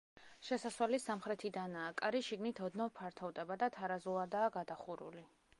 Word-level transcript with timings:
შესასვლელი 0.45 0.99
სამხრეთიდანაა, 1.03 1.91
კარი 2.01 2.23
შიგნით 2.29 2.63
ოდნავ 2.69 2.91
ფართოვდება 2.97 3.61
და 3.65 3.73
თარაზულადაა 3.79 4.53
გადახურული. 4.61 5.29